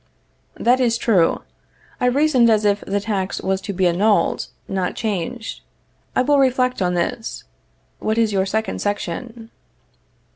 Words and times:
That 0.55 0.79
is 0.79 0.97
true; 0.97 1.43
I 1.99 2.07
reasoned 2.07 2.49
as 2.49 2.65
if 2.65 2.79
the 2.87 2.99
tax 2.99 3.39
was 3.39 3.61
to 3.61 3.71
be 3.71 3.85
annulled, 3.85 4.47
not 4.67 4.95
changed. 4.95 5.61
I 6.15 6.23
will 6.23 6.39
reflect 6.39 6.81
on 6.81 6.95
this. 6.95 7.43
What 7.99 8.17
is 8.17 8.33
your 8.33 8.47
second 8.47 8.81
section? 8.81 9.51